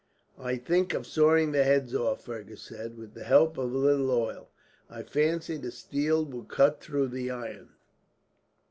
[0.39, 2.97] "I think of sawing the heads off," Fergus said.
[2.97, 4.49] "With the help of a little oil,
[4.89, 7.69] I fancy the steel will cut through the iron.